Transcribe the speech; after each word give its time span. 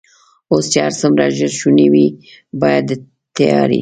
اوس 0.51 0.65
چې 0.71 0.79
هر 0.85 0.93
څومره 1.01 1.23
ژر 1.37 1.51
شونې 1.59 1.87
وي، 1.93 2.07
باید 2.61 2.83
د 2.89 2.91
تیارې. 3.35 3.69